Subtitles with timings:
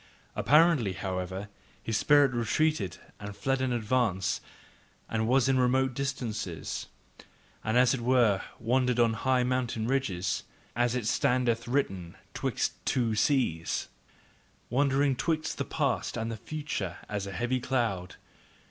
[0.35, 1.47] Apparently, however,
[1.83, 4.41] his spirit retreated and fled in advance
[5.07, 6.87] and was in remote distances,
[7.63, 10.43] and as it were "wandering on high mountain ridges,"
[10.75, 13.89] as it standeth written, "'twixt two seas,
[14.71, 18.15] Wandering 'twixt the past and the future as a heavy cloud."